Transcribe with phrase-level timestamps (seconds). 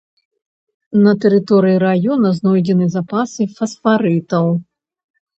[1.05, 4.49] На тэрыторыі раёна знойдзены запасы фасфарытаў.